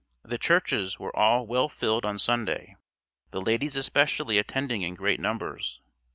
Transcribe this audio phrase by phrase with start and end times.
[0.23, 2.75] The churches were all well filled on Sunday,
[3.29, 5.79] the ladies especially attending in great numbers.